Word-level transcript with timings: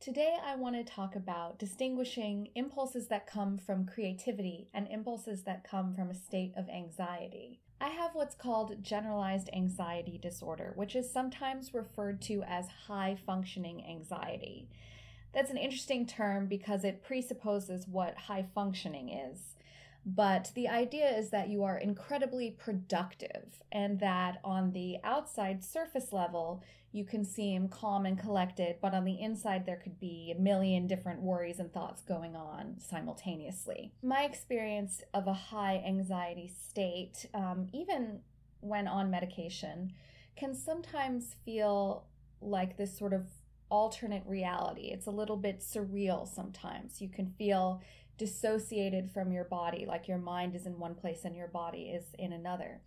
Today, 0.00 0.36
I 0.46 0.54
want 0.54 0.76
to 0.76 0.84
talk 0.84 1.16
about 1.16 1.58
distinguishing 1.58 2.50
impulses 2.54 3.08
that 3.08 3.26
come 3.26 3.58
from 3.58 3.84
creativity 3.84 4.68
and 4.72 4.86
impulses 4.86 5.42
that 5.42 5.68
come 5.68 5.92
from 5.92 6.08
a 6.08 6.14
state 6.14 6.52
of 6.56 6.68
anxiety. 6.68 7.58
I 7.80 7.88
have 7.88 8.14
what's 8.14 8.36
called 8.36 8.80
generalized 8.80 9.50
anxiety 9.52 10.16
disorder, 10.16 10.72
which 10.76 10.94
is 10.94 11.10
sometimes 11.10 11.74
referred 11.74 12.22
to 12.22 12.44
as 12.46 12.68
high 12.86 13.16
functioning 13.26 13.84
anxiety. 13.84 14.68
That's 15.34 15.50
an 15.50 15.56
interesting 15.56 16.06
term 16.06 16.46
because 16.46 16.84
it 16.84 17.02
presupposes 17.02 17.88
what 17.88 18.16
high 18.16 18.46
functioning 18.54 19.08
is. 19.08 19.56
But 20.10 20.52
the 20.54 20.68
idea 20.68 21.06
is 21.18 21.28
that 21.30 21.50
you 21.50 21.64
are 21.64 21.76
incredibly 21.76 22.50
productive 22.52 23.62
and 23.70 24.00
that 24.00 24.40
on 24.42 24.72
the 24.72 24.96
outside 25.04 25.62
surface 25.62 26.14
level, 26.14 26.62
you 26.92 27.04
can 27.04 27.26
seem 27.26 27.68
calm 27.68 28.06
and 28.06 28.18
collected, 28.18 28.76
but 28.80 28.94
on 28.94 29.04
the 29.04 29.20
inside, 29.20 29.66
there 29.66 29.76
could 29.76 30.00
be 30.00 30.34
a 30.34 30.40
million 30.40 30.86
different 30.86 31.20
worries 31.20 31.58
and 31.58 31.70
thoughts 31.74 32.00
going 32.00 32.34
on 32.34 32.76
simultaneously. 32.78 33.92
My 34.02 34.22
experience 34.22 35.02
of 35.12 35.26
a 35.26 35.34
high 35.34 35.82
anxiety 35.86 36.48
state, 36.48 37.26
um, 37.34 37.66
even 37.74 38.20
when 38.60 38.88
on 38.88 39.10
medication, 39.10 39.92
can 40.36 40.54
sometimes 40.54 41.36
feel 41.44 42.06
like 42.40 42.78
this 42.78 42.96
sort 42.96 43.12
of 43.12 43.26
alternate 43.68 44.22
reality. 44.24 44.88
It's 44.90 45.06
a 45.06 45.10
little 45.10 45.36
bit 45.36 45.60
surreal 45.60 46.26
sometimes. 46.26 47.02
You 47.02 47.10
can 47.10 47.34
feel 47.36 47.82
dissociated 48.18 49.10
from 49.10 49.32
your 49.32 49.44
body, 49.44 49.86
like 49.86 50.08
your 50.08 50.18
mind 50.18 50.54
is 50.54 50.66
in 50.66 50.78
one 50.78 50.94
place 50.94 51.24
and 51.24 51.34
your 51.34 51.48
body 51.48 51.84
is 51.84 52.04
in 52.18 52.32
another. 52.32 52.80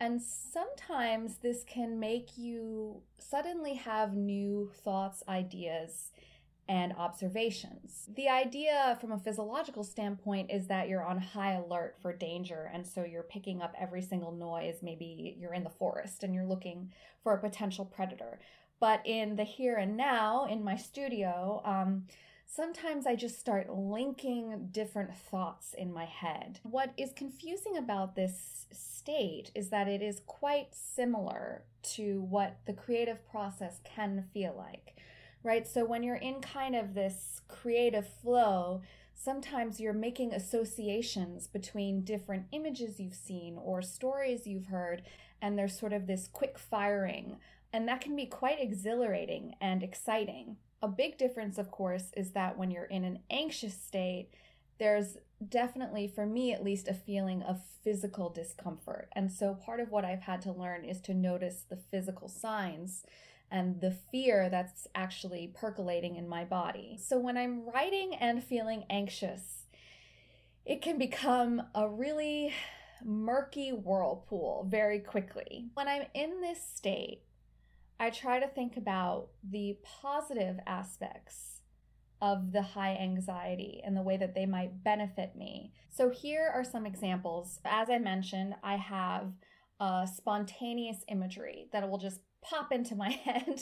And 0.00 0.20
sometimes 0.20 1.36
this 1.36 1.62
can 1.62 2.00
make 2.00 2.38
you 2.38 3.02
suddenly 3.18 3.74
have 3.74 4.14
new 4.14 4.72
thoughts, 4.82 5.22
ideas, 5.28 6.10
and 6.70 6.94
observations. 6.96 8.08
The 8.14 8.28
idea 8.28 8.96
from 9.00 9.12
a 9.12 9.18
physiological 9.18 9.82
standpoint 9.84 10.50
is 10.50 10.68
that 10.68 10.88
you're 10.88 11.04
on 11.04 11.18
high 11.18 11.54
alert 11.54 11.96
for 12.00 12.12
danger, 12.12 12.70
and 12.72 12.86
so 12.86 13.04
you're 13.04 13.24
picking 13.24 13.60
up 13.60 13.74
every 13.78 14.00
single 14.00 14.32
noise. 14.32 14.76
Maybe 14.80 15.36
you're 15.38 15.52
in 15.52 15.64
the 15.64 15.70
forest 15.70 16.22
and 16.22 16.32
you're 16.32 16.46
looking 16.46 16.92
for 17.22 17.34
a 17.34 17.40
potential 17.40 17.84
predator. 17.84 18.38
But 18.78 19.02
in 19.04 19.36
the 19.36 19.44
here 19.44 19.76
and 19.76 19.96
now, 19.96 20.46
in 20.46 20.64
my 20.64 20.76
studio, 20.76 21.60
um, 21.64 22.04
sometimes 22.50 23.06
I 23.06 23.14
just 23.14 23.38
start 23.38 23.70
linking 23.70 24.68
different 24.72 25.14
thoughts 25.14 25.72
in 25.72 25.92
my 25.92 26.04
head. 26.04 26.58
What 26.64 26.92
is 26.96 27.12
confusing 27.12 27.76
about 27.76 28.16
this 28.16 28.66
state 28.72 29.52
is 29.54 29.70
that 29.70 29.86
it 29.86 30.02
is 30.02 30.20
quite 30.26 30.74
similar 30.74 31.62
to 31.94 32.20
what 32.22 32.58
the 32.66 32.72
creative 32.72 33.26
process 33.30 33.78
can 33.84 34.24
feel 34.34 34.54
like, 34.56 34.96
right? 35.44 35.66
So 35.66 35.84
when 35.84 36.02
you're 36.02 36.16
in 36.16 36.40
kind 36.40 36.74
of 36.74 36.94
this 36.94 37.40
creative 37.46 38.08
flow, 38.08 38.82
sometimes 39.14 39.80
you're 39.80 39.92
making 39.92 40.34
associations 40.34 41.46
between 41.46 42.02
different 42.02 42.46
images 42.50 42.98
you've 42.98 43.14
seen 43.14 43.58
or 43.62 43.80
stories 43.80 44.46
you've 44.46 44.66
heard, 44.66 45.02
and 45.40 45.56
there's 45.56 45.78
sort 45.78 45.92
of 45.92 46.08
this 46.08 46.26
quick 46.26 46.58
firing. 46.58 47.38
And 47.72 47.86
that 47.86 48.00
can 48.00 48.16
be 48.16 48.26
quite 48.26 48.60
exhilarating 48.60 49.54
and 49.60 49.84
exciting. 49.84 50.56
A 50.82 50.88
big 50.88 51.18
difference, 51.18 51.58
of 51.58 51.70
course, 51.70 52.04
is 52.16 52.30
that 52.32 52.56
when 52.56 52.70
you're 52.70 52.84
in 52.84 53.04
an 53.04 53.20
anxious 53.30 53.74
state, 53.74 54.30
there's 54.78 55.18
definitely, 55.46 56.08
for 56.08 56.24
me 56.24 56.52
at 56.52 56.64
least, 56.64 56.88
a 56.88 56.94
feeling 56.94 57.42
of 57.42 57.60
physical 57.84 58.30
discomfort. 58.30 59.08
And 59.12 59.30
so 59.30 59.54
part 59.54 59.80
of 59.80 59.90
what 59.90 60.06
I've 60.06 60.22
had 60.22 60.40
to 60.42 60.52
learn 60.52 60.84
is 60.86 61.00
to 61.02 61.14
notice 61.14 61.64
the 61.68 61.76
physical 61.76 62.28
signs 62.28 63.04
and 63.50 63.80
the 63.80 63.90
fear 63.90 64.48
that's 64.48 64.86
actually 64.94 65.52
percolating 65.54 66.16
in 66.16 66.28
my 66.28 66.44
body. 66.44 66.98
So 66.98 67.18
when 67.18 67.36
I'm 67.36 67.68
writing 67.68 68.14
and 68.14 68.42
feeling 68.42 68.84
anxious, 68.88 69.64
it 70.64 70.80
can 70.80 70.98
become 70.98 71.62
a 71.74 71.88
really 71.88 72.54
murky 73.04 73.70
whirlpool 73.70 74.66
very 74.70 75.00
quickly. 75.00 75.66
When 75.74 75.88
I'm 75.88 76.04
in 76.14 76.40
this 76.40 76.62
state, 76.62 77.22
I 78.00 78.08
try 78.08 78.40
to 78.40 78.48
think 78.48 78.78
about 78.78 79.28
the 79.48 79.76
positive 79.84 80.58
aspects 80.66 81.60
of 82.22 82.52
the 82.52 82.62
high 82.62 82.96
anxiety 82.96 83.82
and 83.84 83.94
the 83.94 84.02
way 84.02 84.16
that 84.16 84.34
they 84.34 84.46
might 84.46 84.82
benefit 84.82 85.36
me. 85.36 85.74
So, 85.90 86.08
here 86.08 86.50
are 86.54 86.64
some 86.64 86.86
examples. 86.86 87.60
As 87.64 87.90
I 87.90 87.98
mentioned, 87.98 88.54
I 88.64 88.76
have 88.76 89.32
a 89.80 90.08
spontaneous 90.12 91.04
imagery 91.08 91.68
that 91.72 91.88
will 91.88 91.98
just 91.98 92.20
pop 92.42 92.72
into 92.72 92.94
my 92.94 93.10
head, 93.24 93.60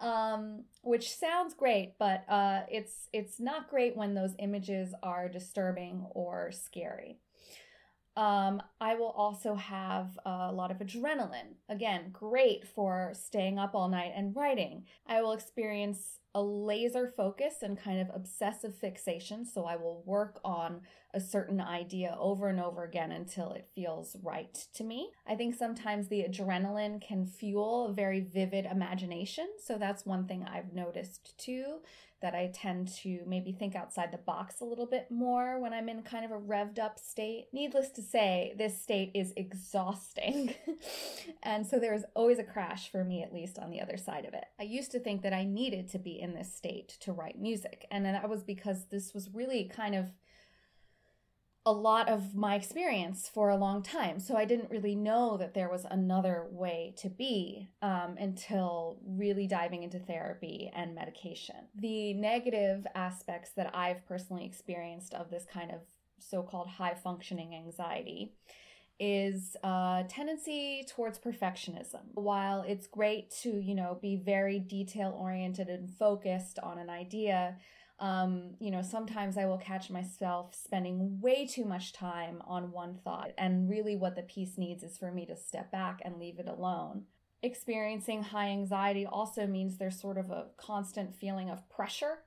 um, 0.00 0.64
which 0.82 1.14
sounds 1.14 1.52
great, 1.54 1.94
but 1.98 2.24
uh, 2.30 2.62
it's 2.70 3.08
it's 3.12 3.38
not 3.38 3.68
great 3.68 3.94
when 3.94 4.14
those 4.14 4.34
images 4.38 4.94
are 5.02 5.28
disturbing 5.28 6.06
or 6.12 6.50
scary. 6.50 7.20
Um, 8.16 8.62
I 8.80 8.94
will 8.94 9.10
also 9.10 9.54
have 9.54 10.18
a 10.24 10.50
lot 10.50 10.70
of 10.70 10.78
adrenaline. 10.78 11.56
Again, 11.68 12.10
great 12.12 12.66
for 12.66 13.12
staying 13.14 13.58
up 13.58 13.74
all 13.74 13.88
night 13.88 14.12
and 14.16 14.34
writing. 14.34 14.84
I 15.06 15.20
will 15.20 15.32
experience 15.32 16.18
a 16.36 16.42
laser 16.42 17.08
focus 17.08 17.62
and 17.62 17.82
kind 17.82 17.98
of 17.98 18.10
obsessive 18.14 18.74
fixation. 18.74 19.46
So 19.46 19.64
I 19.64 19.76
will 19.76 20.02
work 20.04 20.38
on 20.44 20.82
a 21.14 21.20
certain 21.20 21.62
idea 21.62 22.14
over 22.20 22.48
and 22.48 22.60
over 22.60 22.84
again 22.84 23.10
until 23.10 23.52
it 23.52 23.70
feels 23.74 24.18
right 24.22 24.54
to 24.74 24.84
me. 24.84 25.08
I 25.26 25.34
think 25.34 25.54
sometimes 25.54 26.08
the 26.08 26.26
adrenaline 26.28 27.00
can 27.00 27.24
fuel 27.24 27.90
very 27.94 28.20
vivid 28.20 28.66
imagination. 28.66 29.48
So 29.64 29.78
that's 29.78 30.04
one 30.04 30.26
thing 30.26 30.44
I've 30.44 30.74
noticed 30.74 31.38
too 31.38 31.78
that 32.22 32.34
I 32.34 32.50
tend 32.52 32.88
to 33.02 33.20
maybe 33.26 33.52
think 33.52 33.76
outside 33.76 34.10
the 34.10 34.18
box 34.18 34.60
a 34.60 34.64
little 34.64 34.86
bit 34.86 35.10
more 35.10 35.60
when 35.60 35.74
I'm 35.74 35.88
in 35.88 36.02
kind 36.02 36.24
of 36.24 36.30
a 36.30 36.38
revved 36.38 36.78
up 36.78 36.98
state. 36.98 37.48
Needless 37.52 37.90
to 37.90 38.02
say, 38.02 38.54
this 38.56 38.80
state 38.80 39.10
is 39.14 39.34
exhausting. 39.36 40.54
and 41.42 41.66
so 41.66 41.78
there's 41.78 42.04
always 42.14 42.38
a 42.38 42.44
crash 42.44 42.90
for 42.90 43.04
me, 43.04 43.22
at 43.22 43.34
least 43.34 43.58
on 43.58 43.70
the 43.70 43.82
other 43.82 43.98
side 43.98 44.24
of 44.24 44.32
it. 44.32 44.44
I 44.58 44.62
used 44.62 44.92
to 44.92 44.98
think 44.98 45.22
that 45.22 45.34
I 45.34 45.44
needed 45.44 45.90
to 45.90 45.98
be 45.98 46.20
in 46.26 46.34
this 46.34 46.54
state 46.54 46.96
to 47.00 47.12
write 47.12 47.38
music. 47.38 47.86
And 47.90 48.04
that 48.04 48.28
was 48.28 48.42
because 48.42 48.86
this 48.90 49.14
was 49.14 49.30
really 49.32 49.64
kind 49.64 49.94
of 49.94 50.12
a 51.64 51.72
lot 51.72 52.08
of 52.08 52.34
my 52.34 52.54
experience 52.54 53.28
for 53.32 53.48
a 53.48 53.56
long 53.56 53.82
time. 53.82 54.20
So 54.20 54.36
I 54.36 54.44
didn't 54.44 54.70
really 54.70 54.94
know 54.94 55.36
that 55.36 55.52
there 55.52 55.68
was 55.68 55.84
another 55.90 56.46
way 56.50 56.94
to 56.98 57.08
be 57.08 57.70
um, 57.82 58.16
until 58.18 59.00
really 59.04 59.48
diving 59.48 59.82
into 59.82 59.98
therapy 59.98 60.70
and 60.74 60.94
medication. 60.94 61.56
The 61.74 62.14
negative 62.14 62.86
aspects 62.94 63.50
that 63.56 63.74
I've 63.74 64.06
personally 64.06 64.46
experienced 64.46 65.12
of 65.12 65.28
this 65.28 65.44
kind 65.52 65.72
of 65.72 65.80
so 66.20 66.42
called 66.42 66.68
high 66.68 66.94
functioning 66.94 67.54
anxiety 67.54 68.34
is 68.98 69.56
a 69.62 70.04
tendency 70.08 70.84
towards 70.88 71.18
perfectionism. 71.18 72.02
While 72.14 72.62
it's 72.62 72.86
great 72.86 73.30
to, 73.42 73.50
you 73.50 73.74
know, 73.74 73.98
be 74.00 74.16
very 74.16 74.58
detail 74.58 75.16
oriented 75.18 75.68
and 75.68 75.90
focused 75.90 76.58
on 76.58 76.78
an 76.78 76.88
idea, 76.88 77.56
um, 77.98 78.54
you 78.58 78.70
know, 78.70 78.82
sometimes 78.82 79.38
I 79.38 79.46
will 79.46 79.58
catch 79.58 79.90
myself 79.90 80.54
spending 80.54 81.20
way 81.20 81.46
too 81.46 81.64
much 81.64 81.92
time 81.92 82.42
on 82.46 82.72
one 82.72 82.98
thought, 83.02 83.32
and 83.38 83.68
really 83.68 83.96
what 83.96 84.16
the 84.16 84.22
piece 84.22 84.58
needs 84.58 84.82
is 84.82 84.98
for 84.98 85.10
me 85.10 85.26
to 85.26 85.36
step 85.36 85.70
back 85.72 86.00
and 86.04 86.18
leave 86.18 86.38
it 86.38 86.48
alone. 86.48 87.04
Experiencing 87.42 88.22
high 88.22 88.48
anxiety 88.48 89.06
also 89.06 89.46
means 89.46 89.76
there's 89.76 90.00
sort 90.00 90.18
of 90.18 90.30
a 90.30 90.46
constant 90.56 91.14
feeling 91.14 91.50
of 91.50 91.68
pressure. 91.68 92.18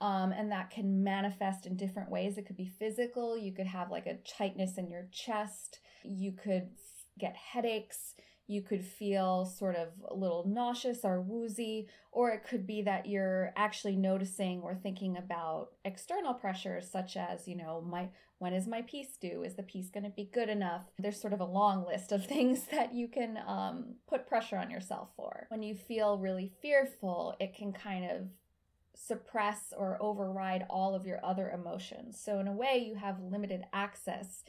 Um, 0.00 0.32
and 0.32 0.50
that 0.50 0.70
can 0.70 1.04
manifest 1.04 1.64
in 1.64 1.76
different 1.76 2.10
ways. 2.10 2.36
It 2.36 2.44
could 2.44 2.56
be 2.56 2.66
physical, 2.66 3.38
you 3.38 3.52
could 3.52 3.68
have 3.68 3.88
like 3.88 4.06
a 4.06 4.18
tightness 4.36 4.76
in 4.76 4.90
your 4.90 5.06
chest, 5.12 5.78
you 6.04 6.32
could 6.32 6.68
get 7.18 7.36
headaches, 7.36 8.14
you 8.46 8.60
could 8.62 8.84
feel 8.84 9.46
sort 9.46 9.76
of 9.76 9.88
a 10.08 10.14
little 10.14 10.44
nauseous 10.46 11.04
or 11.04 11.20
woozy, 11.20 11.88
or 12.10 12.30
it 12.30 12.44
could 12.44 12.66
be 12.66 12.82
that 12.82 13.06
you're 13.06 13.52
actually 13.56 13.96
noticing 13.96 14.60
or 14.60 14.74
thinking 14.74 15.16
about 15.16 15.68
external 15.84 16.34
pressures, 16.34 16.90
such 16.90 17.16
as, 17.16 17.46
you 17.46 17.56
know, 17.56 17.80
my 17.80 18.08
when 18.38 18.54
is 18.54 18.66
my 18.66 18.82
piece 18.82 19.16
due? 19.20 19.44
Is 19.44 19.54
the 19.54 19.62
piece 19.62 19.88
going 19.88 20.02
to 20.02 20.10
be 20.10 20.28
good 20.34 20.48
enough? 20.48 20.82
There's 20.98 21.20
sort 21.20 21.32
of 21.32 21.40
a 21.40 21.44
long 21.44 21.86
list 21.86 22.10
of 22.10 22.26
things 22.26 22.64
that 22.72 22.92
you 22.92 23.06
can 23.06 23.38
um, 23.46 23.94
put 24.08 24.26
pressure 24.26 24.56
on 24.56 24.68
yourself 24.68 25.10
for. 25.16 25.46
When 25.48 25.62
you 25.62 25.76
feel 25.76 26.18
really 26.18 26.50
fearful, 26.60 27.36
it 27.38 27.54
can 27.54 27.72
kind 27.72 28.04
of 28.10 28.26
suppress 28.96 29.72
or 29.76 29.96
override 30.00 30.66
all 30.68 30.96
of 30.96 31.06
your 31.06 31.24
other 31.24 31.50
emotions. 31.50 32.20
So, 32.20 32.40
in 32.40 32.48
a 32.48 32.52
way, 32.52 32.84
you 32.84 32.96
have 32.96 33.20
limited 33.20 33.62
access 33.72 34.42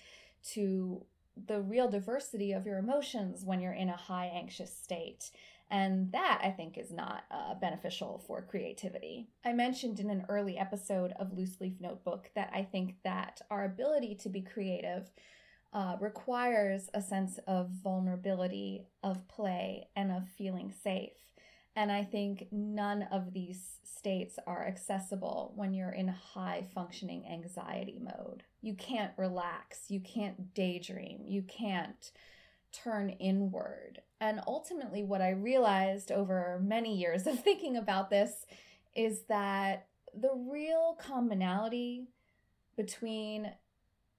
to 0.54 1.06
the 1.48 1.62
real 1.62 1.90
diversity 1.90 2.52
of 2.52 2.66
your 2.66 2.78
emotions 2.78 3.44
when 3.44 3.60
you're 3.60 3.74
in 3.74 3.90
a 3.90 3.96
high 3.96 4.32
anxious 4.34 4.76
state. 4.76 5.32
And 5.72 6.12
that 6.12 6.42
I 6.44 6.52
think 6.52 6.78
is 6.78 6.92
not 6.92 7.24
uh, 7.32 7.56
beneficial 7.56 8.22
for 8.28 8.42
creativity. 8.42 9.28
I 9.44 9.54
mentioned 9.54 10.00
in 10.00 10.10
an 10.10 10.26
early 10.30 10.58
episode 10.58 11.14
of 11.20 11.34
Loose 11.34 11.60
Leaf 11.60 11.74
Notebook 11.80 12.30
that 12.36 12.52
I 12.54 12.64
think 12.64 12.96
that 13.04 13.42
our 13.50 13.66
ability 13.66 14.16
to 14.16 14.30
be 14.30 14.42
creative 14.42 15.10
uh, 15.74 15.96
requires 16.00 16.90
a 16.94 17.02
sense 17.02 17.40
of 17.48 17.72
vulnerability, 17.84 18.86
of 19.02 19.28
play, 19.28 19.88
and 19.96 20.12
of 20.12 20.30
feeling 20.38 20.72
safe. 20.84 21.14
And 21.76 21.92
I 21.92 22.04
think 22.04 22.48
none 22.52 23.08
of 23.12 23.34
these 23.34 23.80
states 23.84 24.38
are 24.46 24.68
accessible 24.68 25.54
when 25.56 25.74
you're 25.74 25.92
in 25.92 26.08
high 26.08 26.68
functioning 26.74 27.26
anxiety 27.32 28.00
mode. 28.00 28.44
You 28.62 28.76
can't 28.76 29.14
relax, 29.18 29.90
you 29.90 30.00
can't 30.00 30.54
daydream, 30.54 31.22
you 31.26 31.42
can't 31.42 32.12
turn 32.72 33.10
inward. 33.12 34.02
And 34.20 34.42
ultimately, 34.46 35.04
what 35.04 35.22
I 35.22 35.32
realized 35.32 36.12
over 36.12 36.60
many 36.64 36.96
years 36.96 37.26
of 37.28 37.40
thinking 37.40 37.78
about 37.78 38.10
this 38.10 38.46
is 38.96 39.24
that 39.30 39.88
the 40.14 40.32
real 40.36 40.98
commonality 41.02 42.08
between 42.78 43.52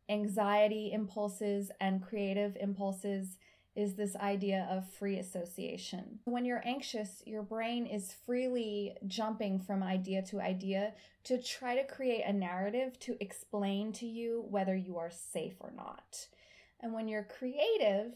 anxiety 0.08 0.92
impulses 0.92 1.70
and 1.80 2.02
creative 2.02 2.56
impulses 2.60 3.38
is 3.76 3.94
this 3.94 4.14
idea 4.16 4.68
of 4.70 4.88
free 4.88 5.18
association. 5.18 6.20
When 6.24 6.44
you're 6.44 6.62
anxious, 6.64 7.22
your 7.26 7.42
brain 7.42 7.86
is 7.86 8.14
freely 8.24 8.96
jumping 9.06 9.58
from 9.58 9.82
idea 9.82 10.22
to 10.22 10.40
idea 10.40 10.92
to 11.24 11.42
try 11.42 11.74
to 11.74 11.84
create 11.84 12.24
a 12.24 12.32
narrative 12.32 12.98
to 13.00 13.16
explain 13.20 13.92
to 13.94 14.06
you 14.06 14.44
whether 14.48 14.76
you 14.76 14.98
are 14.98 15.10
safe 15.10 15.56
or 15.60 15.72
not. 15.76 16.28
And 16.80 16.92
when 16.92 17.08
you're 17.08 17.24
creative, 17.24 18.12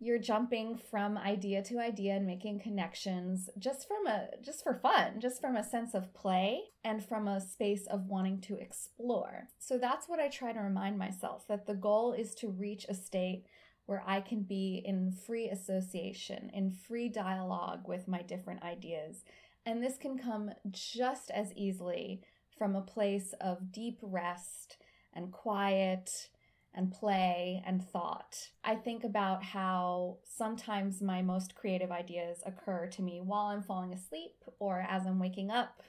you're 0.00 0.18
jumping 0.18 0.76
from 0.90 1.16
idea 1.16 1.62
to 1.62 1.78
idea 1.78 2.14
and 2.14 2.26
making 2.26 2.60
connections 2.60 3.48
just 3.58 3.86
from 3.86 4.06
a 4.06 4.26
just 4.42 4.62
for 4.62 4.74
fun 4.74 5.20
just 5.20 5.40
from 5.40 5.56
a 5.56 5.64
sense 5.64 5.94
of 5.94 6.12
play 6.12 6.60
and 6.84 7.04
from 7.04 7.28
a 7.28 7.40
space 7.40 7.86
of 7.86 8.06
wanting 8.06 8.40
to 8.40 8.56
explore 8.56 9.48
so 9.58 9.78
that's 9.78 10.08
what 10.08 10.20
i 10.20 10.28
try 10.28 10.52
to 10.52 10.60
remind 10.60 10.98
myself 10.98 11.46
that 11.48 11.66
the 11.66 11.74
goal 11.74 12.12
is 12.12 12.34
to 12.34 12.48
reach 12.48 12.84
a 12.88 12.94
state 12.94 13.46
where 13.86 14.02
I 14.06 14.20
can 14.20 14.42
be 14.42 14.82
in 14.84 15.12
free 15.12 15.48
association, 15.48 16.50
in 16.54 16.72
free 16.72 17.08
dialogue 17.08 17.86
with 17.86 18.08
my 18.08 18.22
different 18.22 18.62
ideas. 18.62 19.24
And 19.66 19.82
this 19.82 19.96
can 19.96 20.18
come 20.18 20.50
just 20.70 21.30
as 21.30 21.52
easily 21.54 22.22
from 22.56 22.76
a 22.76 22.82
place 22.82 23.34
of 23.40 23.72
deep 23.72 23.98
rest 24.02 24.76
and 25.12 25.32
quiet 25.32 26.28
and 26.74 26.92
play 26.92 27.62
and 27.66 27.86
thought. 27.88 28.48
I 28.64 28.74
think 28.74 29.04
about 29.04 29.44
how 29.44 30.18
sometimes 30.24 31.00
my 31.00 31.22
most 31.22 31.54
creative 31.54 31.92
ideas 31.92 32.42
occur 32.44 32.88
to 32.88 33.02
me 33.02 33.20
while 33.20 33.46
I'm 33.46 33.62
falling 33.62 33.92
asleep 33.92 34.44
or 34.58 34.84
as 34.88 35.06
I'm 35.06 35.20
waking 35.20 35.50
up. 35.50 35.82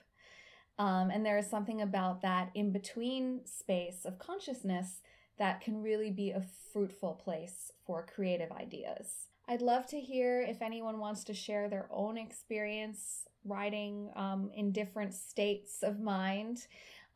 Um, 0.77 1.09
and 1.09 1.25
there 1.25 1.38
is 1.38 1.50
something 1.50 1.81
about 1.81 2.21
that 2.21 2.51
in 2.53 2.71
between 2.71 3.42
space 3.45 4.06
of 4.06 4.19
consciousness 4.19 5.01
that 5.38 5.62
can 5.62 5.82
really 5.82 6.12
be 6.12 6.32
a 6.32 6.46
fruitful 6.72 7.14
place 7.14 7.72
for 7.86 8.06
creative 8.06 8.52
ideas. 8.52 9.28
I'd 9.48 9.62
love 9.62 9.86
to 9.88 10.00
hear 10.00 10.42
if 10.42 10.62
anyone 10.62 11.00
wants 11.00 11.24
to 11.26 11.34
share 11.34 11.70
their 11.70 11.88
own 11.92 12.18
experience 12.18 13.26
writing 13.44 14.10
um, 14.16 14.50
in 14.56 14.72
different 14.72 15.14
states 15.14 15.84
of 15.84 16.00
mind. 16.00 16.66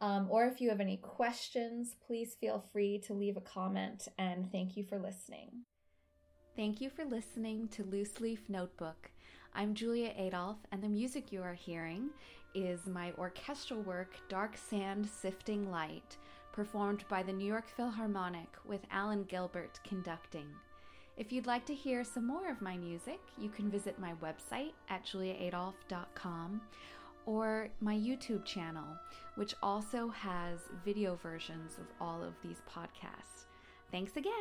Um, 0.01 0.27
or 0.29 0.45
if 0.45 0.61
you 0.61 0.69
have 0.69 0.79
any 0.79 0.97
questions, 0.97 1.95
please 2.05 2.35
feel 2.39 2.63
free 2.71 2.99
to 2.99 3.13
leave 3.13 3.35
a 3.35 3.41
comment. 3.41 4.07
And 4.17 4.51
thank 4.51 4.77
you 4.77 4.83
for 4.83 4.99
listening. 4.99 5.49
Thank 6.55 6.81
you 6.81 6.89
for 6.89 7.03
listening 7.03 7.67
to 7.69 7.83
Loose 7.83 8.19
Leaf 8.19 8.41
Notebook. 8.47 9.11
I'm 9.53 9.73
Julia 9.73 10.13
Adolphe, 10.17 10.59
and 10.71 10.83
the 10.83 10.89
music 10.89 11.31
you 11.31 11.41
are 11.41 11.53
hearing 11.53 12.09
is 12.53 12.85
my 12.85 13.11
orchestral 13.17 13.81
work, 13.81 14.13
Dark 14.29 14.55
Sand 14.55 15.07
Sifting 15.07 15.71
Light 15.71 16.17
performed 16.59 17.05
by 17.07 17.23
the 17.23 17.31
New 17.31 17.47
York 17.47 17.69
Philharmonic 17.77 18.49
with 18.65 18.81
Alan 18.91 19.23
Gilbert 19.23 19.79
conducting. 19.87 20.45
If 21.15 21.31
you'd 21.31 21.47
like 21.47 21.65
to 21.67 21.73
hear 21.73 22.03
some 22.03 22.27
more 22.27 22.51
of 22.51 22.61
my 22.61 22.75
music, 22.75 23.21
you 23.37 23.47
can 23.47 23.71
visit 23.71 23.97
my 23.97 24.11
website 24.21 24.73
at 24.89 25.05
juliaadolphe.com 25.05 26.59
or 27.25 27.69
my 27.79 27.95
YouTube 27.95 28.43
channel, 28.43 28.83
which 29.35 29.55
also 29.63 30.09
has 30.09 30.59
video 30.83 31.17
versions 31.23 31.77
of 31.77 31.85
all 32.01 32.21
of 32.21 32.33
these 32.43 32.61
podcasts. 32.69 33.45
Thanks 33.89 34.17
again. 34.17 34.33